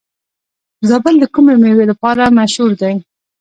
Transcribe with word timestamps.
زابل 0.89 1.15
د 1.19 1.23
کومې 1.33 1.55
میوې 1.61 1.85
لپاره 1.91 2.23
مشهور 2.37 2.71
دی؟ 2.81 2.93